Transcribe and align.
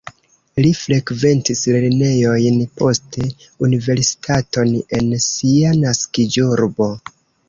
Li 0.65 0.69
frekventis 0.77 1.59
lernejojn, 1.73 2.57
poste 2.79 3.27
universitaton 3.67 4.71
en 5.01 5.13
sia 5.27 5.75
naskiĝurbo. 5.85 6.89